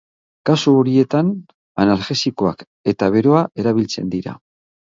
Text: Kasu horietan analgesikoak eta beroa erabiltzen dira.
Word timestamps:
Kasu 0.49 0.71
horietan 0.77 1.29
analgesikoak 1.85 2.65
eta 2.95 3.13
beroa 3.19 3.45
erabiltzen 3.65 4.13
dira. 4.19 4.39